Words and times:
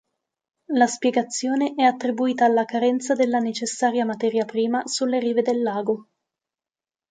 La 0.73 0.87
spiegazione 0.87 1.75
è 1.75 1.83
attribuita 1.83 2.43
alla 2.43 2.65
carenza 2.65 3.13
della 3.13 3.37
necessaria 3.37 4.03
materia 4.03 4.45
prima 4.45 4.81
sulle 4.87 5.19
rive 5.19 5.43
del 5.43 5.61
lago. 5.61 6.07